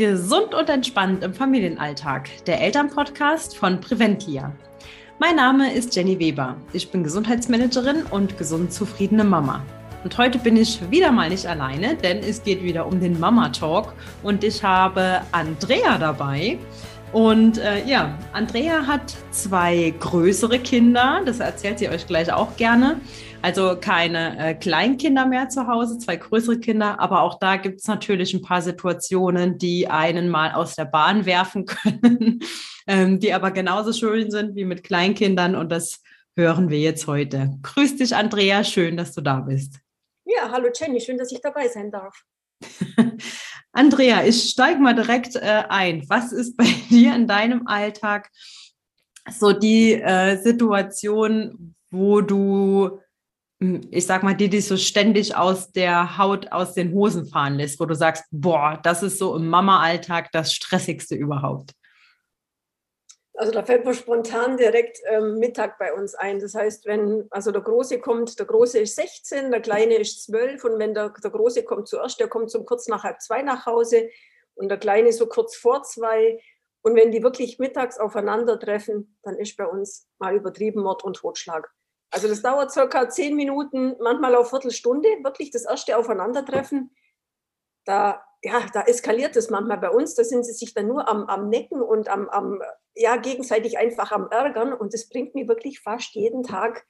[0.00, 4.50] Gesund und entspannt im Familienalltag, der Elternpodcast von Preventlia.
[5.18, 6.56] Mein Name ist Jenny Weber.
[6.72, 9.62] Ich bin Gesundheitsmanagerin und gesund zufriedene Mama.
[10.02, 13.50] Und heute bin ich wieder mal nicht alleine, denn es geht wieder um den Mama
[13.50, 16.56] Talk und ich habe Andrea dabei.
[17.12, 23.00] Und äh, ja, Andrea hat zwei größere Kinder, das erzählt sie euch gleich auch gerne.
[23.42, 27.88] Also keine äh, Kleinkinder mehr zu Hause, zwei größere Kinder, aber auch da gibt es
[27.88, 32.44] natürlich ein paar Situationen, die einen mal aus der Bahn werfen können,
[32.86, 36.02] ähm, die aber genauso schön sind wie mit Kleinkindern und das
[36.36, 37.58] hören wir jetzt heute.
[37.62, 39.80] Grüß dich, Andrea, schön, dass du da bist.
[40.26, 42.24] Ja, hallo Jenny, schön, dass ich dabei sein darf.
[43.72, 46.04] Andrea, ich steige mal direkt äh, ein.
[46.08, 48.30] Was ist bei dir in deinem Alltag
[49.30, 52.98] so die äh, Situation, wo du,
[53.60, 57.54] hm, ich sag mal, die dich so ständig aus der Haut, aus den Hosen fahren
[57.54, 61.72] lässt, wo du sagst, boah, das ist so im Mama-Alltag das Stressigste überhaupt?
[63.40, 66.40] Also da fällt mir spontan direkt ähm, Mittag bei uns ein.
[66.40, 70.62] Das heißt, wenn also der Große kommt, der Große ist 16, der Kleine ist 12
[70.62, 73.64] und wenn der, der Große kommt zuerst, der kommt um kurz nach halb zwei nach
[73.64, 74.10] Hause
[74.56, 76.38] und der Kleine so kurz vor zwei.
[76.82, 81.72] Und wenn die wirklich mittags aufeinandertreffen, dann ist bei uns mal übertrieben Mord und Totschlag.
[82.10, 86.94] Also das dauert circa zehn Minuten, manchmal auch Viertelstunde, wirklich das erste Aufeinandertreffen.
[87.86, 90.14] Da ja, da eskaliert es manchmal bei uns.
[90.14, 92.62] Da sind sie sich dann nur am, am Necken und am, am,
[92.94, 94.72] ja, gegenseitig einfach am Ärgern.
[94.72, 96.86] Und das bringt mich wirklich fast jeden Tag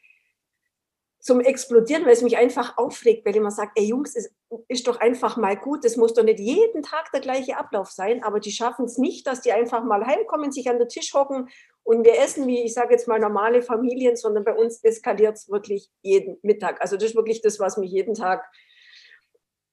[1.21, 4.33] zum Explodieren, weil es mich einfach aufregt, weil ich immer sage, ey Jungs, es
[4.69, 8.25] ist doch einfach mal gut, es muss doch nicht jeden Tag der gleiche Ablauf sein,
[8.25, 11.51] aber die schaffen es nicht, dass die einfach mal heimkommen, sich an den Tisch hocken
[11.83, 15.51] und wir essen, wie ich sage jetzt mal normale Familien, sondern bei uns eskaliert es
[15.51, 16.81] wirklich jeden Mittag.
[16.81, 18.51] Also das ist wirklich das, was mich jeden Tag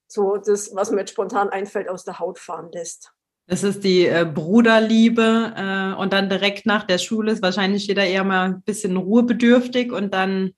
[0.07, 3.11] so das, was mir jetzt spontan einfällt, aus der Haut fahren lässt.
[3.47, 8.05] Das ist die äh, Bruderliebe äh, und dann direkt nach der Schule ist wahrscheinlich jeder
[8.05, 10.51] eher mal ein bisschen ruhebedürftig und dann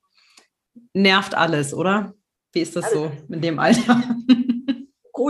[0.94, 2.13] nervt alles, oder?
[2.51, 4.01] Wie ist das also, so in dem Alter?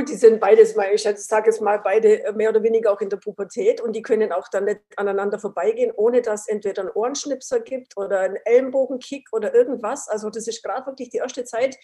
[0.09, 3.17] Die sind beides mal, ich sage jetzt mal, beide mehr oder weniger auch in der
[3.17, 7.59] Pubertät und die können auch dann nicht aneinander vorbeigehen, ohne dass es entweder einen Ohrenschnipser
[7.59, 10.09] gibt oder einen Ellenbogenkick oder irgendwas.
[10.09, 11.77] Also das ist gerade wirklich die erste Zeit,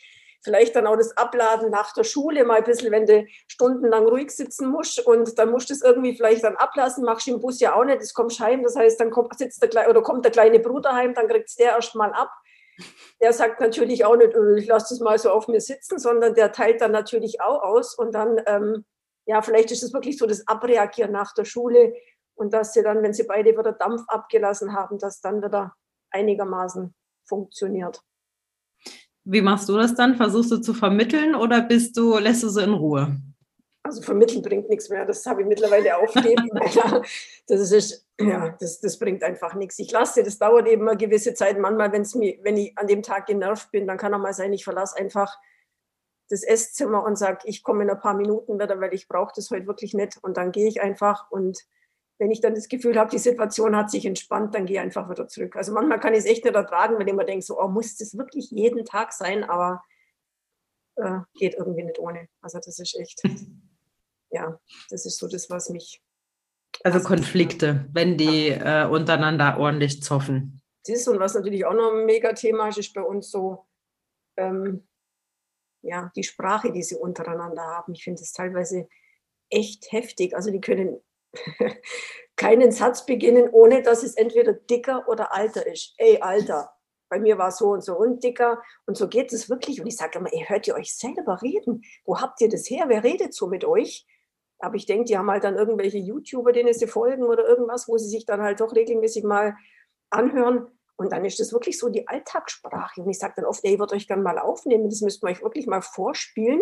[0.45, 4.31] vielleicht dann auch das Abladen nach der Schule, mal ein bisschen, wenn du stundenlang ruhig
[4.31, 7.59] sitzen musst und dann musst du es irgendwie vielleicht dann ablassen, machst du im Bus
[7.59, 10.31] ja auch nicht, das kommst heim, das heißt, dann kommt, sitzt der, oder kommt der
[10.31, 12.29] kleine Bruder heim, dann kriegt es der erst mal ab.
[13.21, 16.33] Der sagt natürlich auch nicht, äh, ich lasse das mal so auf mir sitzen, sondern
[16.33, 18.85] der teilt dann natürlich auch aus und dann, ähm,
[19.25, 21.93] ja, vielleicht ist es wirklich so das Abreagieren nach der Schule
[22.35, 25.73] und dass sie dann, wenn sie beide wieder Dampf abgelassen haben, dass dann wieder
[26.11, 26.93] einigermaßen
[27.27, 28.01] funktioniert.
[29.23, 30.15] Wie machst du das dann?
[30.15, 33.17] Versuchst du zu vermitteln oder bist du, lässt du sie in Ruhe?
[33.81, 35.05] Also vermitteln bringt nichts mehr.
[35.05, 36.49] Das habe ich mittlerweile aufgegeben.
[37.47, 39.79] das ist, ja, das, das bringt einfach nichts.
[39.79, 41.59] Ich lasse, das dauert eben eine gewisse Zeit.
[41.59, 44.53] Manchmal, wenn's mir, wenn ich an dem Tag genervt bin, dann kann auch mal sein,
[44.53, 45.37] ich verlasse einfach
[46.29, 49.51] das Esszimmer und sage, ich komme in ein paar Minuten wieder, weil ich brauche das
[49.51, 50.17] heute wirklich nicht.
[50.21, 51.59] Und dann gehe ich einfach und
[52.17, 55.09] wenn ich dann das Gefühl habe, die Situation hat sich entspannt, dann gehe ich einfach
[55.09, 55.55] wieder zurück.
[55.55, 57.97] Also manchmal kann ich es echt nicht ertragen, wenn ich immer denke, so, oh, muss
[57.97, 59.83] das wirklich jeden Tag sein, aber
[60.95, 62.29] äh, geht irgendwie nicht ohne.
[62.41, 63.21] Also das ist echt,
[64.31, 64.59] ja,
[64.89, 66.01] das ist so das, was mich.
[66.85, 70.61] Also Konflikte, wenn die äh, untereinander ordentlich zoffen.
[70.85, 73.65] Das ist und was natürlich auch noch ein Mega-Thema ist, ist bei uns so,
[74.37, 74.87] ähm,
[75.81, 77.95] ja, die Sprache, die sie untereinander haben.
[77.95, 78.87] Ich finde es teilweise
[79.49, 80.35] echt heftig.
[80.35, 80.99] Also die können
[82.35, 85.95] keinen Satz beginnen, ohne dass es entweder dicker oder alter ist.
[85.97, 86.71] Ey, Alter,
[87.09, 89.81] bei mir war so und so und dicker und so geht es wirklich.
[89.81, 91.81] Und ich sage immer, ey, hört ihr euch selber reden?
[92.03, 92.85] Wo habt ihr das her?
[92.89, 94.05] Wer redet so mit euch?
[94.59, 97.97] Aber ich denke, die haben halt dann irgendwelche YouTuber, denen sie folgen oder irgendwas, wo
[97.97, 99.55] sie sich dann halt doch regelmäßig mal
[100.09, 100.67] anhören.
[100.95, 103.01] Und dann ist das wirklich so die Alltagssprache.
[103.01, 105.27] Und ich sage dann oft, ey, ich würde euch gerne mal aufnehmen, das müsst ihr
[105.27, 106.61] euch wirklich mal vorspielen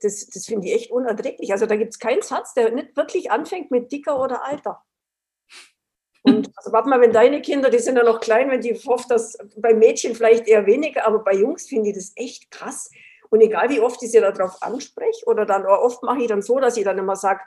[0.00, 1.52] das, das finde ich echt unerträglich.
[1.52, 4.82] Also da gibt es keinen Satz, der nicht wirklich anfängt mit dicker oder alter.
[6.22, 9.10] Und also warte mal, wenn deine Kinder, die sind ja noch klein, wenn die hofft,
[9.10, 12.90] dass bei Mädchen vielleicht eher weniger, aber bei Jungs finde ich das echt krass.
[13.30, 16.58] Und egal wie oft ich sie darauf anspreche oder dann oft mache ich dann so,
[16.58, 17.40] dass ich dann immer sage,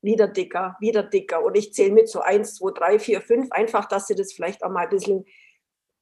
[0.00, 1.44] wieder dicker, wieder dicker.
[1.44, 4.62] Und ich zähle mit so eins, zwei, drei, vier, fünf, einfach, dass sie das vielleicht
[4.62, 5.24] auch mal ein bisschen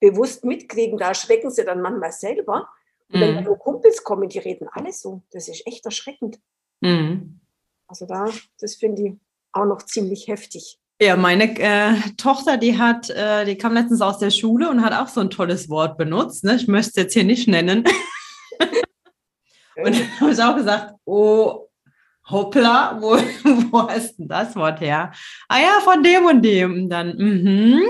[0.00, 0.98] bewusst mitkriegen.
[0.98, 2.68] Da erschrecken sie dann manchmal selber.
[3.10, 3.58] Und wenn mhm.
[3.58, 5.22] Kumpels kommen, die reden alle so.
[5.30, 6.38] Das ist echt erschreckend.
[6.80, 7.40] Mhm.
[7.86, 8.26] Also da,
[8.58, 9.12] das finde ich
[9.52, 10.78] auch noch ziemlich heftig.
[11.00, 14.94] Ja, meine äh, Tochter, die hat, äh, die kam letztens aus der Schule und hat
[14.94, 16.42] auch so ein tolles Wort benutzt.
[16.42, 16.56] Ne?
[16.56, 17.84] Ich möchte es jetzt hier nicht nennen.
[19.76, 21.69] Und da habe ich auch gesagt, oh,
[22.28, 23.17] hoppla, wo,
[23.70, 25.12] wo hast denn das Wort her?
[25.49, 26.73] Ah ja, von dem und dem.
[26.75, 27.82] Und dann, mhm.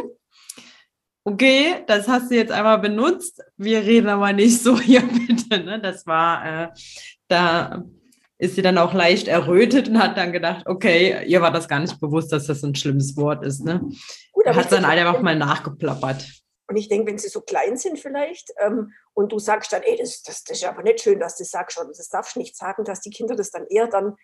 [1.24, 3.42] Okay, das hast du jetzt einmal benutzt.
[3.56, 5.58] Wir reden aber nicht so hier bitte.
[5.58, 5.80] Ne?
[5.80, 6.68] Das war, äh,
[7.26, 7.84] da
[8.38, 11.80] ist sie dann auch leicht errötet und hat dann gedacht, okay, ihr war das gar
[11.80, 13.64] nicht bewusst, dass das ein schlimmes Wort ist.
[13.64, 13.80] Ne?
[14.32, 16.26] Gut, hat dann einfach mal nachgeplappert.
[16.68, 19.96] Und ich denke, wenn sie so klein sind vielleicht ähm, und du sagst dann, ey,
[19.96, 22.40] das, das, das ist aber nicht schön, dass du das sagst, oder das darfst du
[22.40, 24.16] nicht sagen, dass die Kinder das dann eher dann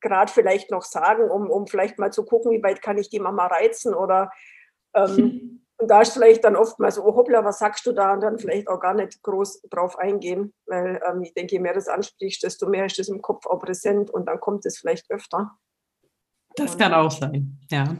[0.00, 3.20] gerade vielleicht noch sagen, um, um vielleicht mal zu gucken, wie weit kann ich die
[3.20, 4.30] Mama reizen oder
[4.94, 8.12] ähm, und da ist vielleicht dann oftmals so, oh hoppla, was sagst du da?
[8.12, 11.74] Und dann vielleicht auch gar nicht groß drauf eingehen, weil ähm, ich denke, je mehr
[11.74, 15.08] das ansprichst, desto mehr ist das im Kopf auch präsent und dann kommt es vielleicht
[15.10, 15.56] öfter.
[16.56, 17.96] Das und kann auch sein, ja.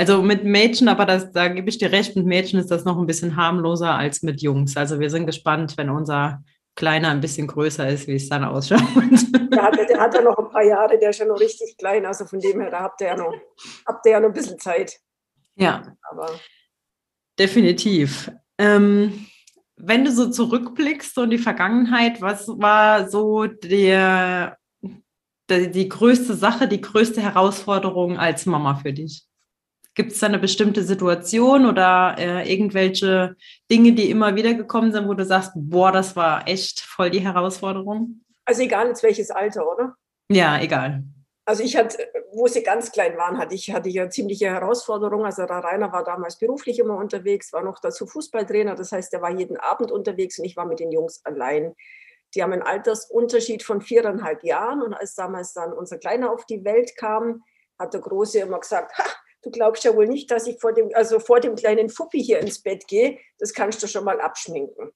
[0.00, 2.96] Also mit Mädchen, aber das, da gebe ich dir recht, mit Mädchen ist das noch
[2.96, 4.74] ein bisschen harmloser als mit Jungs.
[4.78, 6.42] Also wir sind gespannt, wenn unser
[6.74, 8.80] Kleiner ein bisschen größer ist, wie es dann ausschaut.
[9.52, 12.06] Der hat, der hat ja noch ein paar Jahre, der ist ja noch richtig klein.
[12.06, 13.34] Also von dem her, da habt ihr ja noch,
[13.84, 14.96] habt ihr ja noch ein bisschen Zeit.
[15.56, 15.82] Ja.
[16.08, 16.30] Aber
[17.38, 18.30] definitiv.
[18.56, 19.26] Ähm,
[19.76, 24.56] wenn du so zurückblickst so in die Vergangenheit, was war so der,
[25.48, 29.26] der, die größte Sache, die größte Herausforderung als Mama für dich?
[29.94, 33.36] Gibt es da eine bestimmte Situation oder äh, irgendwelche
[33.70, 37.20] Dinge, die immer wieder gekommen sind, wo du sagst, boah, das war echt voll die
[37.20, 38.24] Herausforderung?
[38.44, 39.94] Also egal jetzt welches Alter, oder?
[40.28, 41.02] Ja, egal.
[41.44, 41.98] Also ich hatte,
[42.32, 45.24] wo sie ganz klein waren, hatte ich, hatte ich eine ziemliche Herausforderung.
[45.24, 48.76] Also der Rainer war damals beruflich immer unterwegs, war noch dazu Fußballtrainer.
[48.76, 51.74] Das heißt, er war jeden Abend unterwegs und ich war mit den Jungs allein.
[52.34, 54.82] Die haben einen Altersunterschied von viereinhalb Jahren.
[54.82, 57.42] Und als damals dann unser Kleiner auf die Welt kam,
[57.78, 59.04] hat der Große immer gesagt, ha,
[59.42, 62.40] du glaubst ja wohl nicht, dass ich vor dem, also vor dem kleinen Fuppi hier
[62.40, 63.18] ins Bett gehe.
[63.38, 64.92] Das kannst du schon mal abschminken.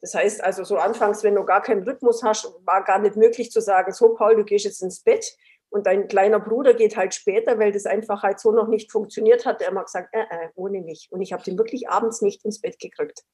[0.00, 3.50] Das heißt also, so anfangs, wenn du gar keinen Rhythmus hast, war gar nicht möglich
[3.50, 5.36] zu sagen, so Paul, du gehst jetzt ins Bett
[5.70, 9.44] und dein kleiner Bruder geht halt später, weil das einfach halt so noch nicht funktioniert
[9.44, 9.60] hat.
[9.60, 11.08] Der hat gesagt, äh, äh, ohne mich.
[11.10, 13.24] Und ich habe den wirklich abends nicht ins Bett gekriegt.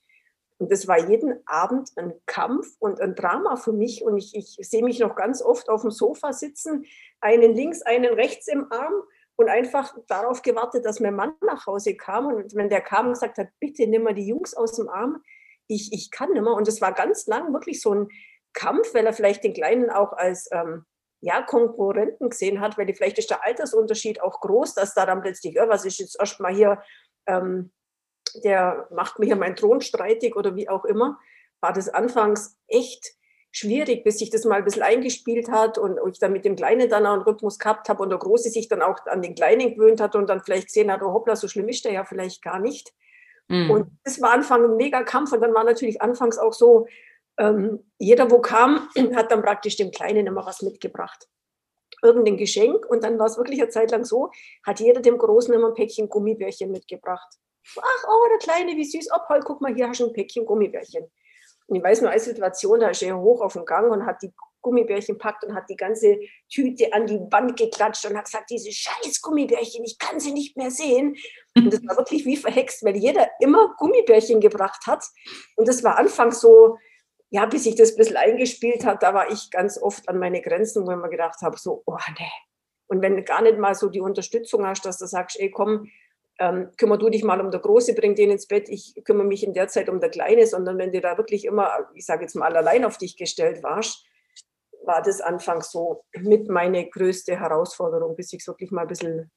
[0.59, 4.03] Und das war jeden Abend ein Kampf und ein Drama für mich.
[4.03, 6.87] Und ich, ich sehe mich noch ganz oft auf dem Sofa sitzen,
[7.21, 8.95] einen links, einen rechts im Arm
[9.37, 12.27] und einfach darauf gewartet, dass mein Mann nach Hause kam.
[12.27, 15.23] Und wenn der kam und gesagt hat, bitte nimm mal die Jungs aus dem Arm,
[15.67, 16.55] ich, ich kann nimmer.
[16.55, 18.09] Und es war ganz lang wirklich so ein
[18.53, 20.85] Kampf, weil er vielleicht den Kleinen auch als ähm,
[21.21, 25.55] ja, Konkurrenten gesehen hat, weil vielleicht ist der Altersunterschied auch groß, dass da dann plötzlich,
[25.55, 26.83] ja, was ist jetzt erstmal hier,
[27.27, 27.73] ähm,
[28.45, 31.19] der macht mir hier meinen Thron streitig oder wie auch immer,
[31.61, 33.17] war das anfangs echt
[33.55, 36.91] schwierig, bis sich das mal ein bisschen eingespielt hat und ich dann mit dem Kleinen
[36.91, 39.75] dann auch einen Rhythmus gehabt habe und der Große sich dann auch an den Kleinen
[39.75, 42.43] gewöhnt hat und dann vielleicht gesehen hat, oh hoppla, so schlimm ist der ja vielleicht
[42.43, 42.93] gar nicht.
[43.47, 43.71] Mhm.
[43.71, 46.89] Und das war Anfang ein mega Kampf und dann war natürlich anfangs auch so,
[47.39, 51.29] ähm, jeder, wo kam, hat dann praktisch dem Kleinen immer was mitgebracht.
[52.03, 52.85] Irgendein Geschenk.
[52.87, 54.31] Und dann war es wirklich eine Zeit lang so,
[54.67, 57.39] hat jeder dem Großen immer ein Päckchen Gummibärchen mitgebracht.
[57.79, 59.11] Ach, oh, der Kleine, wie süß.
[59.15, 61.09] Oh, Paul, guck mal, hier hast du ein Päckchen Gummibärchen.
[61.67, 64.23] Und ich weiß nur eine Situation, da ist er hoch auf dem Gang und hat
[64.23, 66.19] die Gummibärchen packt und hat die ganze
[66.51, 70.57] Tüte an die Wand geklatscht und hat gesagt, diese scheiß Gummibärchen, ich kann sie nicht
[70.57, 71.17] mehr sehen.
[71.57, 75.05] Und das war wirklich wie verhext, weil jeder immer Gummibärchen gebracht hat.
[75.57, 76.79] Und das war anfangs so,
[77.31, 80.41] ja, bis sich das ein bisschen eingespielt hat, da war ich ganz oft an meine
[80.41, 82.33] Grenzen, wo ich mir gedacht habe, so, oh nee.
[82.87, 85.91] Und wenn du gar nicht mal so die Unterstützung hast, dass du sagst, ey, komm,
[86.39, 89.45] ähm, kümmer du dich mal um der Große, bring den ins Bett, ich kümmere mich
[89.45, 92.35] in der Zeit um der Kleine, sondern wenn du da wirklich immer, ich sage jetzt
[92.35, 94.05] mal, allein auf dich gestellt warst,
[94.85, 99.31] war das anfangs so mit meine größte Herausforderung, bis sich es wirklich mal ein bisschen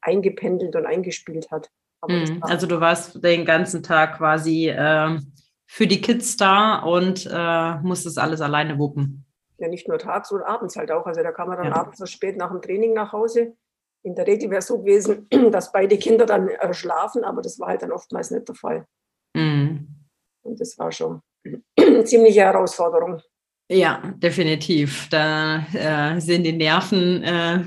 [0.00, 1.70] eingependelt und eingespielt hat.
[2.06, 2.38] Mhm.
[2.42, 5.32] Also du warst den ganzen Tag quasi ähm,
[5.66, 9.24] für die Kids da und äh, muss das alles alleine wuppen.
[9.58, 11.06] Ja, nicht nur tags, sondern abends halt auch.
[11.06, 11.76] Also da kam man dann ja.
[11.76, 13.56] abends so spät nach dem Training nach Hause.
[14.04, 17.58] In der Regel wäre es so gewesen, dass beide Kinder dann äh, schlafen, aber das
[17.58, 18.86] war halt dann oftmals nicht der Fall.
[19.34, 19.88] Mhm.
[20.42, 21.20] Und das war schon
[21.76, 23.20] eine ziemliche Herausforderung.
[23.68, 25.08] Ja, definitiv.
[25.10, 27.64] Da äh, sind die Nerven äh,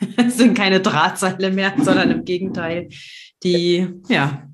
[0.28, 2.88] sind keine Drahtseile mehr, sondern im Gegenteil,
[3.42, 4.48] die ja,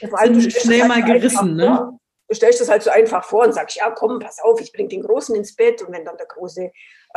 [0.00, 1.54] ja sind schnell mal gerissen.
[1.54, 1.96] Ne?
[2.28, 4.88] du stellst das halt so einfach vor und sagst, ja, komm, pass auf, ich bringe
[4.88, 6.70] den Großen ins Bett und wenn dann der Große,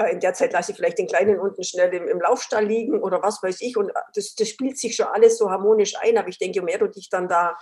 [0.05, 3.21] in der Zeit lasse ich vielleicht den Kleinen unten schnell im, im Laufstall liegen oder
[3.21, 3.77] was weiß ich.
[3.77, 6.61] Und äh, das, das spielt sich schon alles so harmonisch ein, aber ich denke, je
[6.61, 7.57] mehr du dich dann da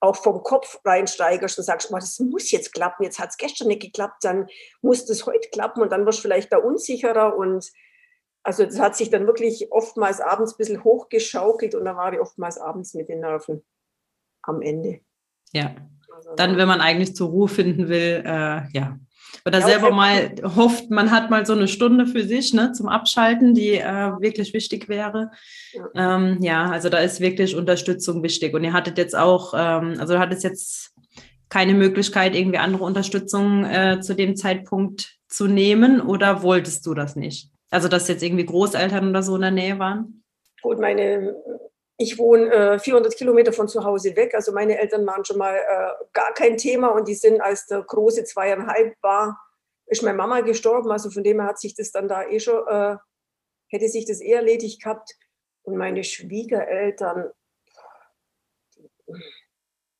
[0.00, 3.82] auch vom Kopf reinsteigerst und sagst, das muss jetzt klappen, jetzt hat es gestern nicht
[3.82, 4.48] geklappt, dann
[4.82, 7.36] muss das heute klappen und dann wirst du vielleicht da unsicherer.
[7.36, 7.70] Und
[8.42, 12.20] also das hat sich dann wirklich oftmals abends ein bisschen hochgeschaukelt und da war ich
[12.20, 13.64] oftmals abends mit den Nerven
[14.42, 15.00] am Ende.
[15.52, 15.74] Ja,
[16.36, 18.98] dann, wenn man eigentlich zur Ruhe finden will, äh, ja,
[19.46, 22.88] Oder ja, selber mal hofft, man hat mal so eine Stunde für sich ne, zum
[22.88, 25.30] Abschalten, die äh, wirklich wichtig wäre.
[25.72, 26.16] Ja.
[26.16, 26.70] Ähm, ja.
[26.70, 28.54] also da ist wirklich Unterstützung wichtig.
[28.54, 30.94] Und ihr hattet jetzt auch, ähm, also du hattest jetzt
[31.48, 37.16] keine Möglichkeit, irgendwie andere Unterstützung äh, zu dem Zeitpunkt zu nehmen oder wolltest du das
[37.16, 37.50] nicht?
[37.70, 40.22] Also, dass jetzt irgendwie Großeltern oder so in der Nähe waren?
[40.62, 41.34] Gut, meine,
[41.96, 44.34] ich wohne äh, 400 Kilometer von zu Hause weg.
[44.34, 47.82] Also meine Eltern waren schon mal äh, gar kein Thema und die sind, als der
[47.82, 49.40] große zweieinhalb war,
[49.86, 50.90] ist meine Mama gestorben.
[50.90, 52.96] Also von dem her hat sich das dann da eh schon, äh,
[53.68, 55.14] hätte sich das eher erledigt gehabt.
[55.62, 57.30] Und meine Schwiegereltern,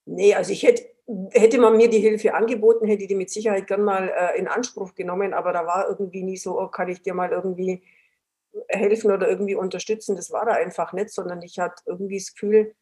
[0.04, 0.84] nee, also ich hätte,
[1.30, 4.94] hätte man mir die Hilfe angeboten, hätte die mit Sicherheit gern mal äh, in Anspruch
[4.94, 7.82] genommen, aber da war irgendwie nie so, oh, kann ich dir mal irgendwie
[8.68, 10.16] helfen oder irgendwie unterstützen.
[10.16, 12.75] Das war da einfach nicht, sondern ich hatte irgendwie das Gefühl,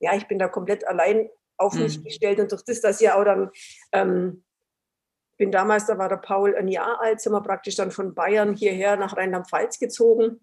[0.00, 1.82] ja, ich bin da komplett allein auf mhm.
[1.82, 3.50] mich gestellt und durch das, dass ja auch dann,
[3.92, 4.44] ähm,
[5.36, 8.54] bin damals, da war der Paul ein Jahr alt, sind wir praktisch dann von Bayern
[8.54, 10.40] hierher nach Rheinland-Pfalz gezogen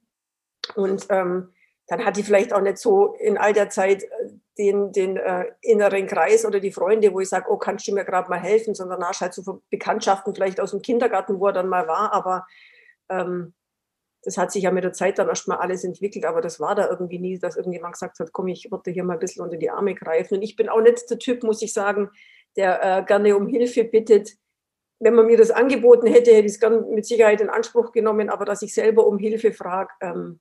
[0.75, 1.54] und ähm,
[1.88, 4.08] dann hatte ich vielleicht auch nicht so in all der Zeit äh,
[4.58, 8.06] den, den äh, inneren Kreis oder die Freunde, wo ich sage, oh, kannst du mir
[8.06, 11.68] gerade mal helfen, sondern danach halt so Bekanntschaften vielleicht aus dem Kindergarten, wo er dann
[11.68, 12.48] mal war, aber
[13.10, 13.54] ähm,
[14.25, 16.89] das hat sich ja mit der Zeit dann erstmal alles entwickelt, aber das war da
[16.89, 19.70] irgendwie nie, dass irgendjemand gesagt hat, komm, ich würde hier mal ein bisschen unter die
[19.70, 20.38] Arme greifen.
[20.38, 22.10] Und ich bin auch nicht der Typ, muss ich sagen,
[22.58, 24.32] der äh, gerne um Hilfe bittet.
[25.00, 28.29] Wenn man mir das angeboten hätte, hätte ich es gern mit Sicherheit in Anspruch genommen,
[28.29, 30.39] aber dass ich selber um Hilfe frage, ähm,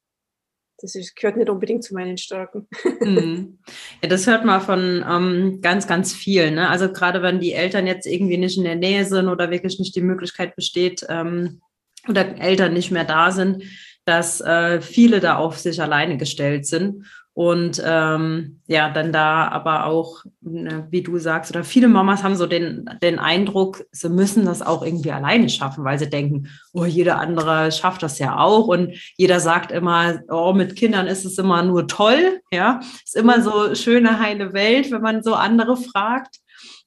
[0.78, 2.66] das ist, gehört nicht unbedingt zu meinen Stärken.
[3.00, 3.58] Mhm.
[4.02, 6.52] Ja, das hört man von ähm, ganz, ganz viel.
[6.52, 6.70] Ne?
[6.70, 9.94] Also gerade wenn die Eltern jetzt irgendwie nicht in der Nähe sind oder wirklich nicht
[9.94, 11.60] die Möglichkeit besteht ähm,
[12.08, 13.64] oder Eltern nicht mehr da sind,
[14.04, 19.86] dass äh, viele da auf sich alleine gestellt sind und ähm, ja, dann da aber
[19.86, 24.44] auch, ne, wie du sagst, oder viele Mamas haben so den, den Eindruck, sie müssen
[24.44, 28.68] das auch irgendwie alleine schaffen, weil sie denken, oh, jeder andere schafft das ja auch.
[28.68, 32.40] Und jeder sagt immer, oh, mit Kindern ist es immer nur toll.
[32.52, 36.36] Ja, ist immer so schöne, heile Welt, wenn man so andere fragt.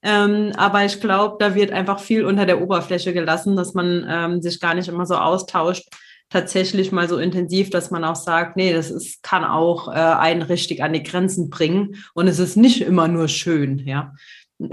[0.09, 4.41] Ähm, aber ich glaube, da wird einfach viel unter der Oberfläche gelassen, dass man ähm,
[4.41, 5.89] sich gar nicht immer so austauscht
[6.29, 10.43] tatsächlich mal so intensiv, dass man auch sagt, nee, das ist, kann auch äh, einen
[10.43, 14.13] richtig an die Grenzen bringen und es ist nicht immer nur schön, ja.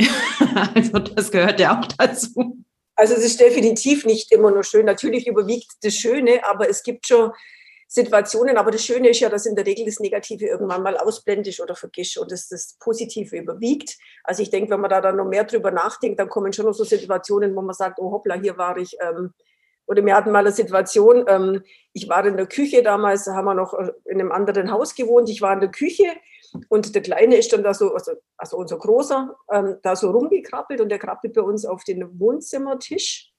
[0.75, 2.59] also das gehört ja auch dazu.
[2.95, 4.87] Also es ist definitiv nicht immer nur schön.
[4.87, 7.33] Natürlich überwiegt das Schöne, aber es gibt schon
[7.95, 11.61] Situationen, aber das Schöne ist ja, dass in der Regel das Negative irgendwann mal ausblendet
[11.61, 13.97] oder vergisst und dass das Positive überwiegt.
[14.25, 16.75] Also ich denke, wenn man da dann noch mehr drüber nachdenkt, dann kommen schon noch
[16.75, 19.33] so Situationen, wo man sagt, oh hoppla, hier war ich ähm,
[19.87, 23.55] oder wir hatten mal eine Situation, ähm, ich war in der Küche, damals haben wir
[23.55, 26.07] noch äh, in einem anderen Haus gewohnt, ich war in der Küche
[26.69, 30.81] und der Kleine ist dann da so, also, also unser Großer, ähm, da so rumgekrabbelt
[30.81, 33.31] und der krabbelt bei uns auf den Wohnzimmertisch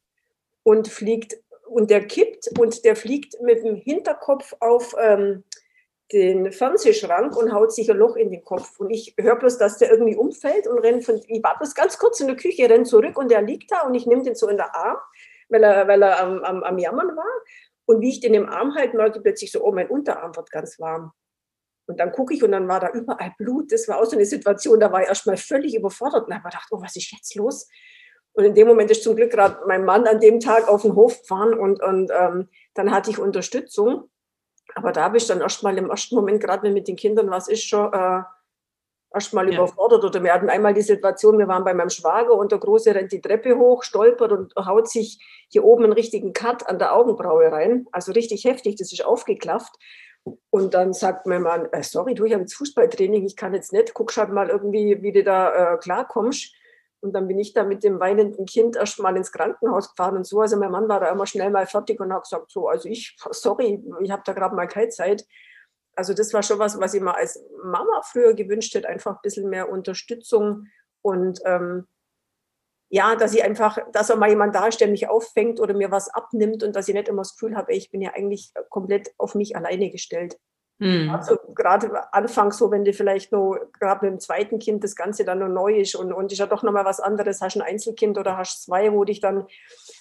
[0.64, 1.36] und fliegt,
[1.68, 5.44] und der kippt und der fliegt mit dem Hinterkopf auf ähm,
[6.12, 8.80] den Fernsehschrank und haut sich ein Loch in den Kopf.
[8.80, 11.98] Und ich höre bloß, dass der irgendwie umfällt und rennt von, ich war bloß ganz
[11.98, 14.48] kurz in der Küche, rennt zurück und der liegt da und ich nehme den so
[14.48, 14.98] in der Arm
[15.50, 17.42] weil er, weil er am, am, am Jammern war.
[17.86, 20.50] Und wie ich den im Arm halte, merke ich plötzlich so, oh, mein Unterarm wird
[20.50, 21.12] ganz warm.
[21.88, 23.72] Und dann gucke ich und dann war da überall Blut.
[23.72, 26.68] Das war auch so eine Situation, da war ich erstmal völlig überfordert und habe gedacht,
[26.72, 27.68] oh, was ist jetzt los?
[28.36, 30.96] Und in dem Moment ist zum Glück gerade mein Mann an dem Tag auf den
[30.96, 34.10] Hof gefahren und, und ähm, dann hatte ich Unterstützung.
[34.76, 37.48] Aber da habe ich dann erstmal im ersten Moment, gerade wenn mit den Kindern was
[37.48, 38.24] ist, schon äh,
[39.14, 39.56] erstmal ja.
[39.56, 40.04] überfordert.
[40.04, 43.14] Oder wir hatten einmal die Situation, wir waren bei meinem Schwager und der Große rennt
[43.14, 47.52] die Treppe hoch, stolpert und haut sich hier oben einen richtigen Cut an der Augenbraue
[47.52, 47.88] rein.
[47.94, 49.76] Also richtig heftig, das ist aufgeklafft.
[50.50, 53.72] Und dann sagt mein Mann, äh, sorry, du, ich habe jetzt Fußballtraining, ich kann jetzt
[53.72, 56.54] nicht, guck halt mal irgendwie, wie du da äh, klarkommst.
[57.06, 60.26] Und dann bin ich da mit dem weinenden Kind erst mal ins Krankenhaus gefahren und
[60.26, 60.42] so.
[60.42, 63.16] Also mein Mann war da immer schnell mal fertig und hat gesagt, so, also ich,
[63.32, 65.26] sorry, ich habe da gerade mal keine Zeit
[65.96, 69.22] also das war schon was, was ich mir als Mama früher gewünscht hätte, einfach ein
[69.24, 70.68] bisschen mehr Unterstützung
[71.02, 71.88] und ähm,
[72.90, 75.92] ja, dass ich einfach, dass auch mal jemand da ist, der mich auffängt oder mir
[75.92, 79.14] was abnimmt und dass ich nicht immer das Gefühl habe, ich bin ja eigentlich komplett
[79.18, 80.38] auf mich alleine gestellt.
[80.78, 81.10] Mhm.
[81.10, 85.24] Also gerade anfangs so, wenn du vielleicht nur gerade mit dem zweiten Kind das Ganze
[85.24, 88.18] dann noch neu ist und, und ist ja doch nochmal was anderes, hast ein Einzelkind
[88.18, 89.48] oder hast zwei, wo dich dann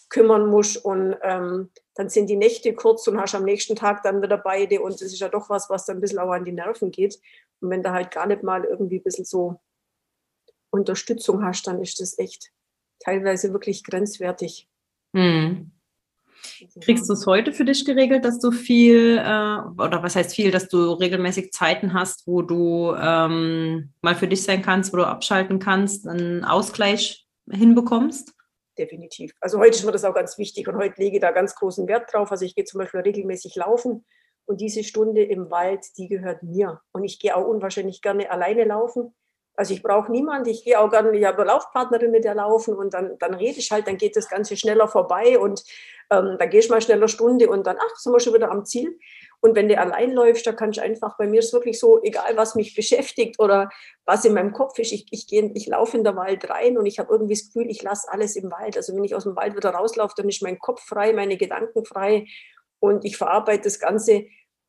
[0.08, 4.20] kümmern musst und ähm, dann sind die Nächte kurz und hast am nächsten Tag dann
[4.20, 6.52] wieder beide und das ist ja doch was, was dann ein bisschen auch an die
[6.52, 7.20] Nerven geht.
[7.60, 9.60] Und wenn du halt gar nicht mal irgendwie ein bisschen so
[10.70, 12.50] Unterstützung hast, dann ist das echt
[12.98, 14.68] teilweise wirklich grenzwertig.
[15.12, 15.70] Mhm.
[16.80, 20.50] Kriegst du es heute für dich geregelt, dass du viel, äh, oder was heißt viel,
[20.50, 25.06] dass du regelmäßig Zeiten hast, wo du ähm, mal für dich sein kannst, wo du
[25.06, 28.34] abschalten kannst, einen Ausgleich hinbekommst?
[28.78, 29.32] definitiv.
[29.40, 31.86] Also heute ist mir das auch ganz wichtig und heute lege ich da ganz großen
[31.86, 32.30] Wert drauf.
[32.30, 34.04] Also ich gehe zum Beispiel regelmäßig laufen
[34.46, 36.80] und diese Stunde im Wald, die gehört mir.
[36.92, 39.14] Und ich gehe auch unwahrscheinlich gerne alleine laufen.
[39.56, 43.16] Also ich brauche niemanden, ich gehe auch gerne, ich habe Laufpartnerin der laufen und dann,
[43.18, 45.62] dann rede ich halt, dann geht das Ganze schneller vorbei und
[46.10, 48.64] ähm, dann gehe ich mal schneller Stunde und dann, ach, sind wir schon wieder am
[48.64, 48.98] Ziel.
[49.40, 52.36] Und wenn du allein läufst, da kann ich einfach, bei mir ist wirklich so, egal
[52.36, 53.70] was mich beschäftigt oder
[54.06, 56.98] was in meinem Kopf ist, ich, ich, ich laufe in den Wald rein und ich
[56.98, 58.76] habe irgendwie das Gefühl, ich lasse alles im Wald.
[58.76, 61.84] Also wenn ich aus dem Wald wieder rauslaufe, dann ist mein Kopf frei, meine Gedanken
[61.84, 62.26] frei
[62.80, 64.24] und ich verarbeite das Ganze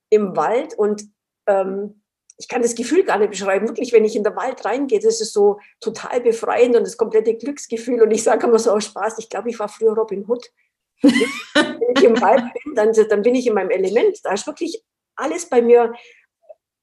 [0.10, 1.04] im Wald und
[1.48, 2.02] ähm,
[2.38, 3.68] ich kann das Gefühl gar nicht beschreiben.
[3.68, 7.36] Wirklich, wenn ich in den Wald reingehe, das ist so total befreiend und das komplette
[7.36, 8.02] Glücksgefühl.
[8.02, 10.46] Und ich sage immer so aus Spaß, ich glaube, ich war früher Robin Hood.
[11.02, 14.20] wenn ich im Wald bin, dann, dann bin ich in meinem Element.
[14.24, 14.84] Da ist wirklich
[15.16, 15.94] alles bei mir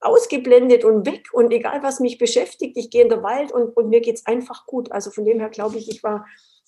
[0.01, 3.89] ausgeblendet und weg und egal, was mich beschäftigt, ich gehe in den Wald und, und
[3.89, 4.91] mir geht es einfach gut.
[4.91, 6.27] Also von dem her glaube ich, ich war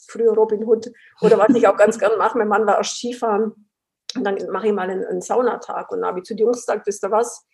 [0.08, 0.92] früher Robin Hood.
[1.20, 3.68] Oder was ich auch ganz gern mache, mein Mann war erst Skifahren
[4.14, 6.58] und dann mache ich mal einen, einen Saunatag und dann habe ich zu den Jungs
[6.58, 7.44] gesagt, wisst ihr was,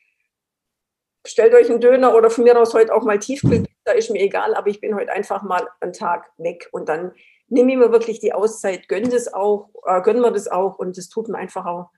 [1.27, 4.21] stellt euch einen Döner oder von mir aus heute auch mal Tiefkühl, da ist mir
[4.21, 7.12] egal, aber ich bin heute einfach mal einen Tag weg und dann
[7.49, 10.97] nehme ich mir wirklich die Auszeit, gönne das auch, äh, gönnen wir das auch und
[10.97, 11.91] das tut mir einfach auch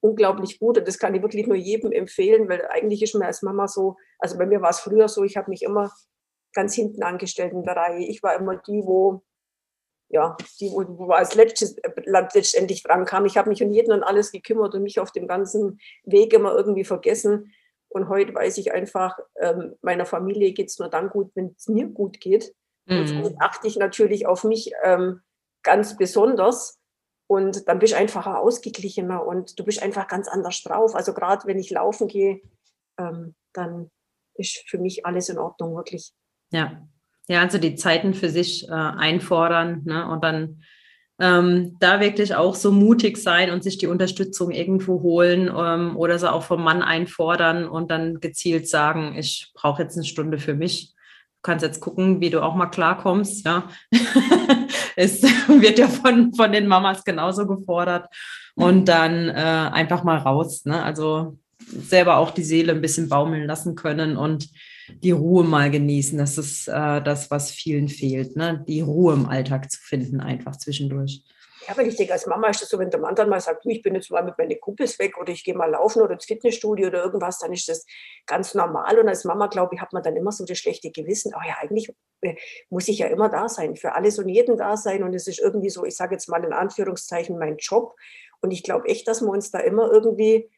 [0.00, 3.42] unglaublich gut und das kann ich wirklich nur jedem empfehlen, weil eigentlich ist mir als
[3.42, 5.92] Mama so, also bei mir war es früher so, ich habe mich immer
[6.52, 8.04] ganz hinten angestellt in der Reihe.
[8.06, 9.22] Ich war immer die, wo
[10.08, 13.26] ja, die, wo, wo als letztes, letztendlich dran kam.
[13.26, 16.54] Ich habe mich um jeden und alles gekümmert und mich auf dem ganzen Weg immer
[16.54, 17.52] irgendwie vergessen.
[17.88, 21.68] Und heute weiß ich einfach, ähm, meiner Familie geht es nur dann gut, wenn es
[21.68, 22.54] mir gut geht.
[22.86, 22.98] Mhm.
[22.98, 25.22] Und so achte ich natürlich auf mich ähm,
[25.62, 26.78] ganz besonders.
[27.28, 30.94] Und dann bist du einfach ausgeglichener und du bist einfach ganz anders drauf.
[30.94, 32.40] Also gerade wenn ich laufen gehe,
[32.98, 33.90] ähm, dann
[34.34, 36.12] ist für mich alles in Ordnung, wirklich.
[36.50, 36.86] Ja,
[37.28, 40.08] ja, also die Zeiten für sich äh, einfordern ne?
[40.08, 40.62] und dann
[41.18, 46.18] ähm, da wirklich auch so mutig sein und sich die Unterstützung irgendwo holen ähm, oder
[46.18, 50.54] sie auch vom Mann einfordern und dann gezielt sagen, ich brauche jetzt eine Stunde für
[50.54, 50.88] mich.
[50.88, 53.46] Du kannst jetzt gucken, wie du auch mal klarkommst.
[53.46, 53.68] Ja,
[54.96, 58.08] es wird ja von, von den Mamas genauso gefordert
[58.54, 59.32] und dann äh,
[59.72, 60.64] einfach mal raus.
[60.66, 60.82] Ne?
[60.82, 64.48] Also selber auch die Seele ein bisschen baumeln lassen können und
[64.88, 66.18] die Ruhe mal genießen.
[66.18, 68.64] Das ist äh, das, was vielen fehlt, ne?
[68.66, 71.22] die Ruhe im Alltag zu finden, einfach zwischendurch.
[71.66, 73.66] Ja, weil ich denke, als Mama ist das so, wenn der Mann dann mal sagt,
[73.66, 76.26] ich bin jetzt mal mit meinen Kumpels weg oder ich gehe mal laufen oder ins
[76.26, 77.84] Fitnessstudio oder irgendwas, dann ist das
[78.26, 78.98] ganz normal.
[79.00, 81.32] Und als Mama, glaube ich, hat man dann immer so das schlechte Gewissen.
[81.34, 82.36] Oh ja, eigentlich äh,
[82.70, 85.02] muss ich ja immer da sein, für alles und jeden da sein.
[85.02, 87.96] Und es ist irgendwie so, ich sage jetzt mal in Anführungszeichen, mein Job.
[88.40, 90.48] Und ich glaube echt, dass wir uns da immer irgendwie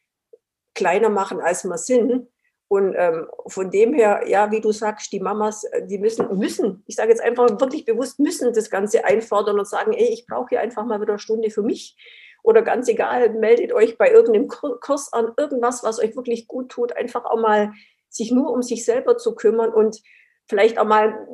[0.75, 2.29] kleiner machen, als wir sind.
[2.69, 6.83] Und ähm, von dem her, ja, wie du sagst, die Mamas, äh, die müssen, müssen,
[6.87, 10.51] ich sage jetzt einfach wirklich bewusst, müssen das Ganze einfordern und sagen, ey, ich brauche
[10.51, 11.97] hier einfach mal wieder eine Stunde für mich.
[12.43, 16.97] Oder ganz egal, meldet euch bei irgendeinem Kurs an, irgendwas, was euch wirklich gut tut,
[16.97, 17.73] einfach auch mal
[18.11, 20.01] sich nur um sich selber zu kümmern und
[20.47, 21.27] vielleicht auch mal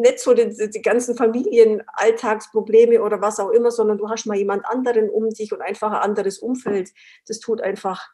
[0.00, 4.64] nicht so die, die ganzen Familienalltagsprobleme oder was auch immer, sondern du hast mal jemand
[4.66, 6.90] anderen um dich und einfach ein anderes Umfeld.
[7.26, 8.10] Das tut einfach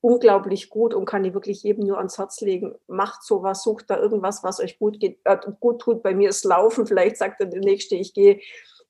[0.00, 2.74] unglaublich gut und kann die wirklich jedem nur ans Herz legen.
[2.86, 6.02] Macht sowas, sucht da irgendwas, was euch gut, geht, äh, gut tut.
[6.02, 6.86] Bei mir ist Laufen.
[6.86, 8.40] Vielleicht sagt dann der Nächste, ich gehe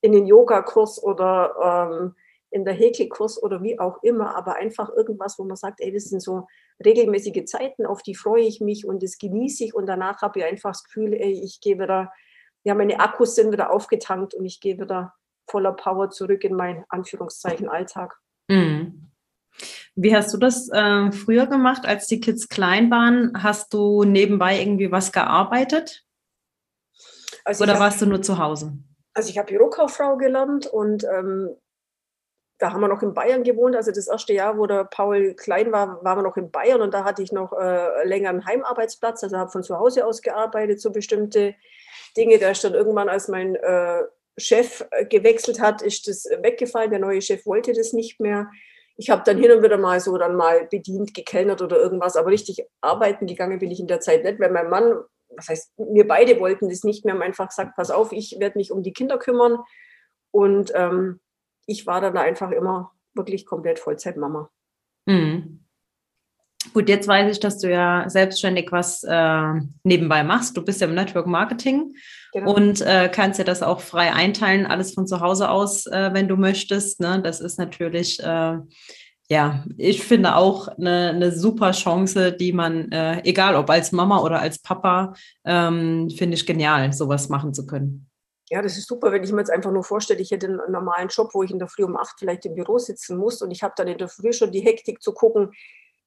[0.00, 2.14] in den Yogakurs oder ähm,
[2.50, 6.04] in der Häkelkurs oder wie auch immer, aber einfach irgendwas, wo man sagt, ey, das
[6.04, 6.46] sind so
[6.84, 10.44] regelmäßige Zeiten, auf die freue ich mich und das genieße ich und danach habe ich
[10.44, 12.12] einfach das Gefühl, ey, ich gehe wieder,
[12.64, 15.14] ja, meine Akkus sind wieder aufgetankt und ich gehe wieder
[15.48, 18.18] voller Power zurück in meinen Anführungszeichen Alltag.
[18.48, 19.09] Mhm.
[19.96, 23.42] Wie hast du das äh, früher gemacht, als die Kids klein waren?
[23.42, 26.04] Hast du nebenbei irgendwie was gearbeitet?
[27.44, 28.72] Also Oder hab, warst du nur zu Hause?
[29.14, 31.56] Also ich habe Bürokauffrau gelernt und ähm,
[32.58, 33.74] da haben wir noch in Bayern gewohnt.
[33.74, 36.92] Also das erste Jahr, wo der Paul klein war, waren wir noch in Bayern und
[36.92, 39.24] da hatte ich noch äh, länger einen Heimarbeitsplatz.
[39.24, 41.54] Also habe von zu Hause aus gearbeitet, so bestimmte
[42.16, 42.38] Dinge.
[42.38, 44.02] Da ist dann irgendwann, als mein äh,
[44.36, 46.90] Chef äh, gewechselt hat, ist das weggefallen.
[46.90, 48.50] Der neue Chef wollte das nicht mehr
[49.00, 52.28] ich habe dann hin und wieder mal so dann mal bedient, gekellnert oder irgendwas, aber
[52.28, 54.92] richtig arbeiten gegangen bin ich in der Zeit nicht, weil mein Mann,
[55.30, 58.58] was heißt, wir beide wollten das nicht mehr, haben einfach gesagt, pass auf, ich werde
[58.58, 59.58] mich um die Kinder kümmern
[60.32, 61.18] und ähm,
[61.64, 64.50] ich war dann einfach immer wirklich komplett Vollzeitmama.
[65.06, 65.64] Mhm.
[66.72, 69.52] Gut, jetzt weiß ich, dass du ja selbstständig was äh,
[69.82, 70.56] nebenbei machst.
[70.56, 71.94] Du bist ja im Network Marketing
[72.32, 72.54] genau.
[72.54, 76.28] und äh, kannst ja das auch frei einteilen, alles von zu Hause aus, äh, wenn
[76.28, 77.00] du möchtest.
[77.00, 77.20] Ne?
[77.22, 78.58] Das ist natürlich, äh,
[79.28, 84.20] ja, ich finde auch eine, eine super Chance, die man, äh, egal ob als Mama
[84.20, 88.08] oder als Papa, ähm, finde ich genial, sowas machen zu können.
[88.48, 91.08] ja, das ist super, wenn ich mir jetzt einfach nur vorstelle, ich hätte einen normalen
[91.08, 93.62] Job, wo ich in der Früh um acht vielleicht im Büro sitzen muss und ich
[93.64, 95.50] habe dann in der Früh schon die Hektik zu gucken,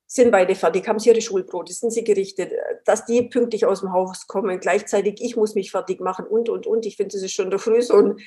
[0.06, 2.52] sind beide fertig, haben sie ihre Schulbrote, sind sie gerichtet,
[2.86, 4.60] dass die pünktlich aus dem Haus kommen.
[4.60, 6.86] Gleichzeitig, ich muss mich fertig machen und, und, und.
[6.86, 8.18] Ich finde, das ist schon der Früh so ein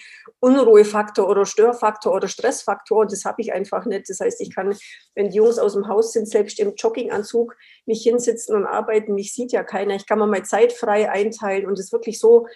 [0.40, 4.08] Unruhefaktor oder Störfaktor oder Stressfaktor und das habe ich einfach nicht.
[4.08, 4.76] Das heißt, ich kann,
[5.14, 9.14] wenn die Jungs aus dem Haus sind, selbst im Jogginganzug mich hinsitzen und arbeiten.
[9.14, 9.94] Mich sieht ja keiner.
[9.94, 12.46] Ich kann mir mal Zeit frei einteilen und es wirklich so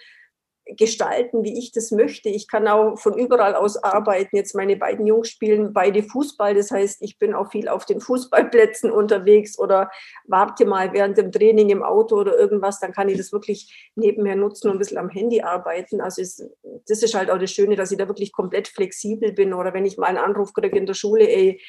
[0.77, 2.29] gestalten, wie ich das möchte.
[2.29, 4.35] Ich kann auch von überall aus arbeiten.
[4.35, 6.53] Jetzt meine beiden Jungs spielen beide Fußball.
[6.53, 9.89] Das heißt, ich bin auch viel auf den Fußballplätzen unterwegs oder
[10.27, 12.79] warte mal während dem Training im Auto oder irgendwas.
[12.79, 16.01] Dann kann ich das wirklich nebenher nutzen und ein bisschen am Handy arbeiten.
[16.01, 16.43] Also ist,
[16.87, 19.53] das ist halt auch das Schöne, dass ich da wirklich komplett flexibel bin.
[19.53, 21.61] Oder wenn ich mal einen Anruf kriege in der Schule, ey,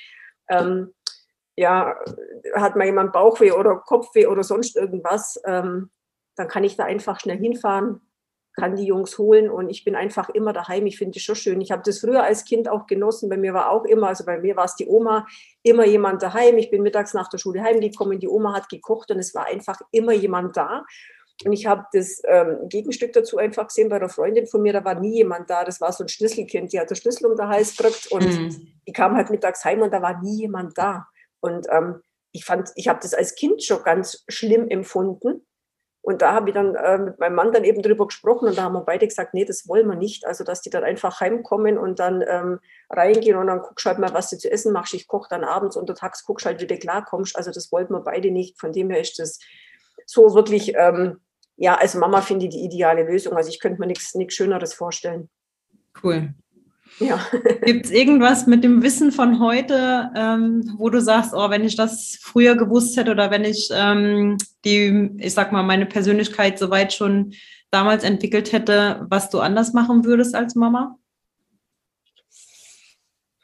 [0.49, 0.93] ähm,
[1.57, 1.97] ja,
[2.55, 5.91] hat mal jemand Bauchweh oder Kopfweh oder sonst irgendwas, ähm,
[6.37, 8.01] dann kann ich da einfach schnell hinfahren,
[8.55, 10.87] kann die Jungs holen und ich bin einfach immer daheim.
[10.87, 11.61] Ich finde es schon schön.
[11.61, 13.29] Ich habe das früher als Kind auch genossen.
[13.29, 15.27] Bei mir war auch immer, also bei mir war es die Oma,
[15.62, 16.59] immer jemand daheim.
[16.59, 19.81] Ich bin mittags nach der Schule heimgekommen, die Oma hat gekocht und es war einfach
[19.91, 20.85] immer jemand da.
[21.45, 24.85] Und ich habe das ähm, Gegenstück dazu einfach gesehen bei einer Freundin von mir, da
[24.85, 25.65] war nie jemand da.
[25.65, 28.69] Das war so ein Schlüsselkind, die hat den Schlüssel um den Hals gedrückt und mhm.
[28.87, 31.07] die kam halt mittags heim und da war nie jemand da.
[31.41, 35.47] Und ähm, ich fand, ich habe das als Kind schon ganz schlimm empfunden
[36.05, 38.65] und da habe ich dann äh, mit meinem Mann dann eben drüber gesprochen und da
[38.65, 40.27] haben wir beide gesagt, nee, das wollen wir nicht.
[40.27, 42.59] Also, dass die dann einfach heimkommen und dann ähm,
[42.91, 44.95] reingehen und dann guckst halt mal, was du zu essen machst.
[44.95, 47.37] Ich koche dann abends und tags guckst halt, wie du klarkommst.
[47.37, 48.59] Also, das wollten wir beide nicht.
[48.59, 49.38] Von dem her ist das
[50.05, 51.21] so wirklich, ähm,
[51.57, 53.35] ja, als Mama finde ich die ideale Lösung.
[53.35, 55.31] Also, ich könnte mir nichts Schöneres vorstellen.
[56.03, 56.35] Cool.
[56.98, 57.20] Ja.
[57.64, 61.76] Gibt es irgendwas mit dem Wissen von heute, ähm, wo du sagst, oh, wenn ich
[61.76, 66.92] das früher gewusst hätte oder wenn ich ähm, die, ich sag mal, meine Persönlichkeit soweit
[66.92, 67.35] schon
[67.70, 70.98] damals entwickelt hätte, was du anders machen würdest als Mama?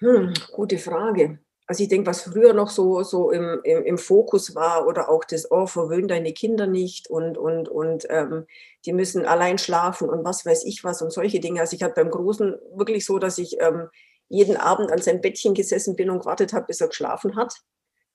[0.00, 1.40] Hm, gute Frage.
[1.70, 5.22] Also ich denke, was früher noch so, so im, im, im, Fokus war oder auch
[5.24, 8.46] das, oh, verwöhn deine Kinder nicht und, und, und ähm,
[8.86, 11.60] die müssen allein schlafen und was weiß ich was und solche Dinge.
[11.60, 13.90] Also ich hatte beim Großen wirklich so, dass ich ähm,
[14.30, 17.54] jeden Abend an sein Bettchen gesessen bin und gewartet habe, bis er geschlafen hat.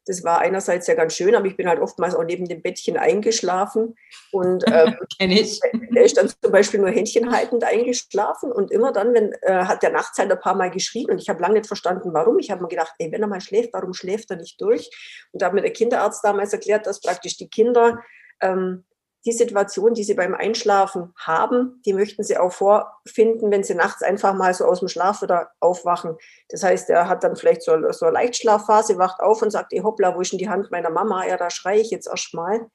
[0.05, 2.97] Das war einerseits ja ganz schön, aber ich bin halt oftmals auch neben dem Bettchen
[2.97, 3.95] eingeschlafen.
[4.31, 5.61] Und ähm, ich.
[5.95, 8.51] er ist dann zum Beispiel nur händchenhaltend eingeschlafen.
[8.51, 11.29] Und immer dann, wenn äh, hat der nachts halt ein paar Mal geschrien und ich
[11.29, 12.39] habe lange nicht verstanden, warum.
[12.39, 14.89] Ich habe mir gedacht, ey, wenn er mal schläft, warum schläft er nicht durch?
[15.31, 17.99] Und da hat mir der Kinderarzt damals erklärt, dass praktisch die Kinder
[18.41, 18.83] ähm,
[19.25, 24.03] die Situation, die sie beim Einschlafen haben, die möchten sie auch vorfinden, wenn sie nachts
[24.03, 26.17] einfach mal so aus dem Schlaf wieder aufwachen.
[26.49, 30.15] Das heißt, er hat dann vielleicht so, so eine Leichtschlafphase, wacht auf und sagt, hoppla,
[30.15, 31.25] wo ist denn die Hand meiner Mama?
[31.25, 32.69] Ja, da schreie ich jetzt erst mal.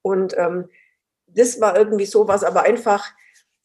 [0.00, 0.70] Und ähm,
[1.26, 3.04] das war irgendwie so was, aber einfach,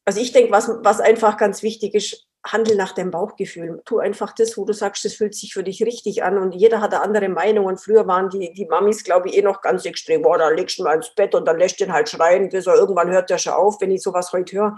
[0.05, 3.81] also ich denke, was, was einfach ganz wichtig ist, handel nach deinem Bauchgefühl.
[3.85, 6.37] Tu einfach das, wo du sagst, das fühlt sich für dich richtig an.
[6.37, 7.65] Und jeder hat eine andere Meinung.
[7.65, 10.21] Und früher waren die, die Mamis, glaube ich, eh noch ganz extrem.
[10.21, 12.49] Boah, da legst du mal ins Bett und dann lässt den halt schreien.
[12.49, 14.75] Bis er irgendwann hört der schon auf, wenn ich sowas heute höre.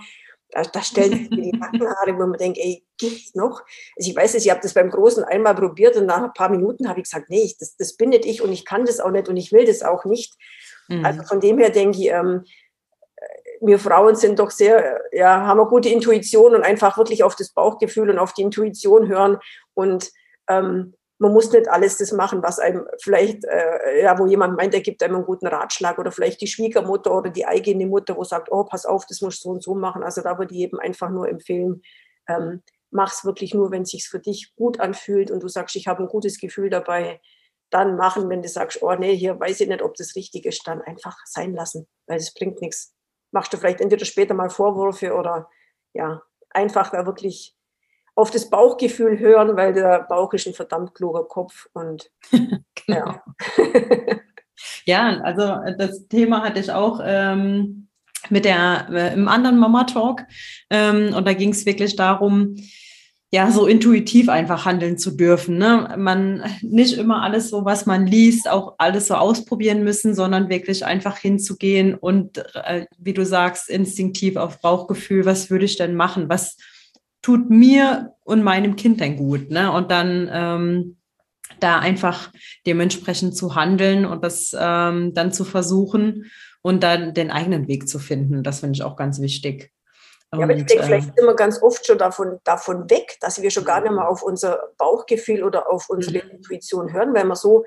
[0.51, 3.61] Da, da stellen sich die Nackenhaare, wo man denkt, ey, gibt's noch?
[3.95, 6.49] Also ich weiß es, ich habe das beim Großen einmal probiert und nach ein paar
[6.49, 9.11] Minuten habe ich gesagt, nee, das, das bin nicht ich und ich kann das auch
[9.11, 10.33] nicht und ich will das auch nicht.
[10.87, 11.05] Mhm.
[11.05, 12.45] Also von dem her denke ich, ähm,
[13.61, 17.51] wir Frauen sind doch sehr, ja, haben eine gute Intuition und einfach wirklich auf das
[17.51, 19.37] Bauchgefühl und auf die Intuition hören.
[19.73, 20.11] Und
[20.47, 24.73] ähm, man muss nicht alles das machen, was einem vielleicht, äh, ja, wo jemand meint,
[24.73, 28.23] er gibt einem einen guten Ratschlag oder vielleicht die Schwiegermutter oder die eigene Mutter, wo
[28.23, 30.01] sagt, oh, pass auf, das musst du so und so machen.
[30.01, 31.81] Also da würde ich eben einfach nur empfehlen,
[32.27, 35.75] ähm, mach es wirklich nur, wenn es sich für dich gut anfühlt und du sagst,
[35.75, 37.19] ich habe ein gutes Gefühl dabei,
[37.69, 40.65] dann machen, wenn du sagst, oh nee, hier weiß ich nicht, ob das richtig ist,
[40.67, 42.95] dann einfach sein lassen, weil es bringt nichts
[43.31, 45.49] machst du vielleicht entweder später mal Vorwürfe oder
[45.93, 47.55] ja, einfach da wirklich
[48.15, 52.11] auf das Bauchgefühl hören, weil der Bauch ist ein verdammt kluger Kopf und
[52.85, 53.15] genau.
[53.15, 53.21] ja.
[54.85, 57.87] ja, also das Thema hatte ich auch ähm,
[58.29, 60.25] mit der äh, im anderen Mama Talk
[60.69, 62.55] ähm, und da ging es wirklich darum,
[63.31, 65.57] ja, so intuitiv einfach handeln zu dürfen.
[65.59, 65.95] Ne?
[65.97, 70.83] Man nicht immer alles so, was man liest, auch alles so ausprobieren müssen, sondern wirklich
[70.83, 76.27] einfach hinzugehen und, äh, wie du sagst, instinktiv auf Bauchgefühl, was würde ich denn machen?
[76.27, 76.57] Was
[77.21, 79.51] tut mir und meinem Kind denn gut?
[79.51, 79.71] Ne?
[79.71, 80.97] Und dann ähm,
[81.59, 82.31] da einfach
[82.65, 86.25] dementsprechend zu handeln und das ähm, dann zu versuchen
[86.63, 88.41] und dann den eigenen Weg zu finden.
[88.41, 89.71] Das finde ich auch ganz wichtig.
[90.33, 93.41] Ja, aber ich denke, vielleicht ähm, sind wir ganz oft schon davon, davon weg, dass
[93.41, 96.31] wir schon gar nicht mehr auf unser Bauchgefühl oder auf unsere mhm.
[96.31, 97.65] Intuition hören, weil wir so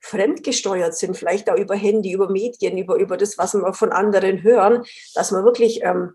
[0.00, 4.42] fremdgesteuert sind, vielleicht auch über Handy, über Medien, über, über das, was wir von anderen
[4.42, 6.14] hören, dass wir wirklich ähm,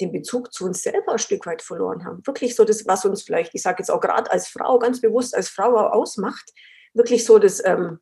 [0.00, 2.26] den Bezug zu uns selber ein Stück weit verloren haben.
[2.26, 5.34] Wirklich so das, was uns vielleicht, ich sage jetzt auch gerade als Frau, ganz bewusst
[5.34, 6.52] als Frau auch ausmacht,
[6.94, 7.98] wirklich so das, ähm,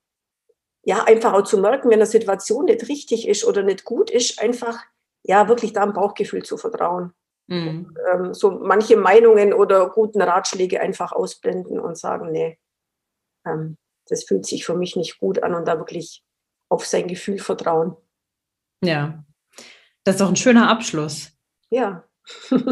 [0.85, 4.41] ja, einfach auch zu merken, wenn eine Situation nicht richtig ist oder nicht gut ist,
[4.41, 4.79] einfach,
[5.23, 7.15] ja, wirklich da am Bauchgefühl zu vertrauen.
[7.47, 7.95] Mhm.
[8.11, 12.59] Ähm, so manche Meinungen oder guten Ratschläge einfach ausblenden und sagen, nee,
[13.47, 13.77] ähm,
[14.09, 16.23] das fühlt sich für mich nicht gut an und da wirklich
[16.69, 17.97] auf sein Gefühl vertrauen.
[18.83, 19.25] Ja,
[20.05, 21.33] das ist doch ein schöner Abschluss.
[21.71, 22.05] Ja.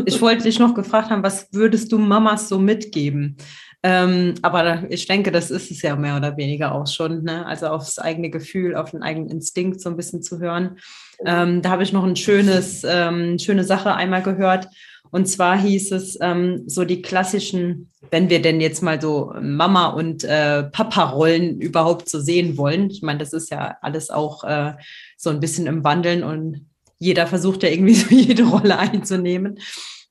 [0.07, 3.37] ich wollte dich noch gefragt haben, was würdest du Mamas so mitgeben?
[3.85, 7.25] Ähm, aber ich denke, das ist es ja mehr oder weniger auch schon.
[7.25, 7.45] Ne?
[7.45, 10.79] Also aufs eigene Gefühl, auf den eigenen Instinkt so ein bisschen zu hören.
[11.27, 14.69] Ähm, da habe ich noch ein schönes, ähm, schöne Sache einmal gehört.
[15.11, 19.89] Und zwar hieß es ähm, so die klassischen, wenn wir denn jetzt mal so Mama-
[19.89, 22.89] und äh, Papa-Rollen überhaupt so sehen wollen.
[22.89, 24.73] Ich meine, das ist ja alles auch äh,
[25.19, 26.67] so ein bisschen im Wandeln und
[26.99, 29.59] jeder versucht ja irgendwie so jede Rolle einzunehmen.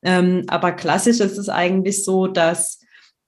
[0.03, 2.80] Ähm, aber klassisch ist es eigentlich so, dass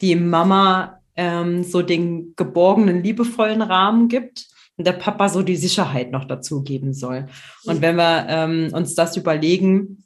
[0.04, 6.12] die Mama ähm, so den geborgenen, liebevollen Rahmen gibt und der Papa so die Sicherheit
[6.12, 7.28] noch dazu geben soll.
[7.64, 10.04] Und wenn wir ähm, uns das überlegen,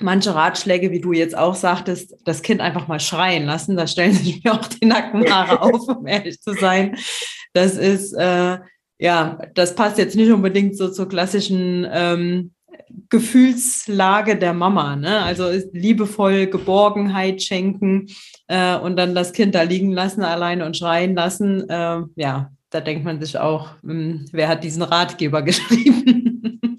[0.00, 3.76] manche Ratschläge, wie du jetzt auch sagtest, das Kind einfach mal schreien lassen.
[3.76, 6.98] Da stellen sich mir auch die Nackenhaare auf, um ehrlich zu sein.
[7.54, 8.58] Das ist, äh,
[8.98, 12.52] ja, das passt jetzt nicht unbedingt so zur klassischen ähm,
[13.10, 14.96] Gefühlslage der Mama.
[14.96, 15.20] Ne?
[15.20, 18.06] Also liebevoll Geborgenheit schenken
[18.48, 21.68] äh, und dann das Kind da liegen lassen, alleine und schreien lassen.
[21.68, 26.28] Äh, ja, da denkt man sich auch, hm, wer hat diesen Ratgeber geschrieben?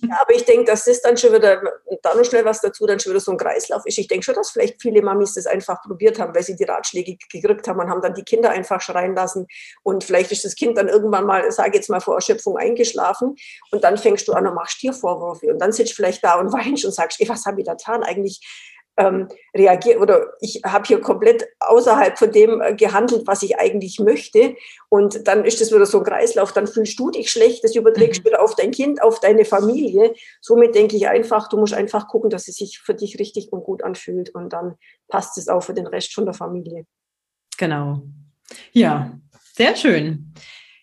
[0.10, 1.62] Ja, aber ich denke, das dann schon wieder,
[2.02, 3.99] da noch schnell was dazu, dann schon wieder so ein Kreislauf ist.
[3.99, 7.15] Ich denke schon, dass vielleicht viele Mamis das einfach probiert haben, weil sie die Ratschläge
[7.32, 9.45] gekriegt haben und haben dann die Kinder einfach schreien lassen.
[9.84, 13.36] Und vielleicht ist das Kind dann irgendwann mal, sage jetzt mal vor Erschöpfung eingeschlafen
[13.71, 15.45] und dann fängst du an und machst dir Vorwürfe.
[15.54, 17.73] Und dann sitzt du vielleicht da und weinst und sagst, ey, was habe ich da
[17.73, 18.04] getan?
[18.04, 18.41] Eigentlich
[19.00, 24.00] ähm, reagiert oder ich habe hier komplett außerhalb von dem äh, gehandelt, was ich eigentlich
[24.00, 24.56] möchte.
[24.90, 28.20] Und dann ist das wieder so ein Kreislauf, dann fühlst du dich schlecht, das überträgst
[28.20, 28.34] du mhm.
[28.34, 30.14] wieder auf dein Kind, auf deine Familie.
[30.42, 33.64] Somit denke ich einfach, du musst einfach gucken, dass es sich für dich richtig und
[33.64, 34.76] gut anfühlt und dann
[35.08, 36.86] passt es auch für den Rest von der Familie.
[37.58, 38.02] Genau.
[38.74, 39.12] Ja,
[39.56, 40.34] sehr schön.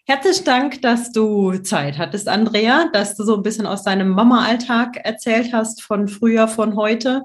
[0.08, 4.98] Herzlichen Dank, dass du Zeit hattest, Andrea, dass du so ein bisschen aus deinem Mama-Alltag
[5.02, 7.22] erzählt hast, von früher, von heute.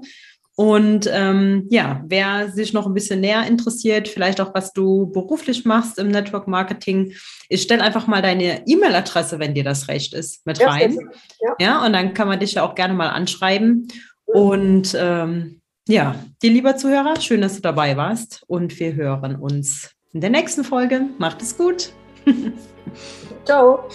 [0.55, 5.65] Und ähm, ja, wer sich noch ein bisschen näher interessiert, vielleicht auch was du beruflich
[5.65, 7.13] machst im Network Marketing,
[7.49, 10.97] ich stelle einfach mal deine E-Mail-Adresse, wenn dir das recht ist, mit rein.
[11.41, 13.87] Ja, ja, und dann kann man dich ja auch gerne mal anschreiben.
[14.25, 19.91] Und ähm, ja, dir lieber Zuhörer, schön, dass du dabei warst und wir hören uns
[20.13, 21.07] in der nächsten Folge.
[21.17, 21.91] Macht es gut.
[23.45, 23.87] Ciao.